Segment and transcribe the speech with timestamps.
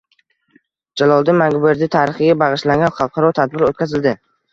[1.01, 4.19] Jaloliddin Manguberdi tarixiga bag‘ishlangan xalqaro tadbir o‘tkazilading